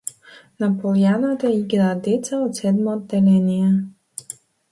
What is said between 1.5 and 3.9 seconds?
играат децата од седмо одделение.